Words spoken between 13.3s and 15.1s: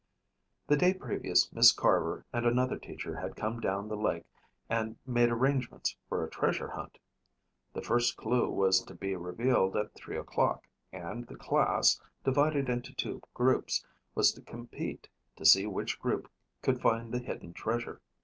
groups, was to compete